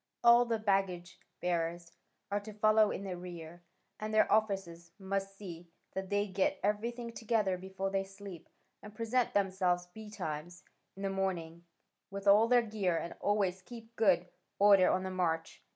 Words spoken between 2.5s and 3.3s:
follow in the